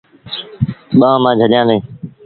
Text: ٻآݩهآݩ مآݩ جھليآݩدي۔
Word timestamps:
ٻآݩهآݩ 0.99 1.21
مآݩ 1.23 1.37
جھليآݩدي۔ 1.39 1.77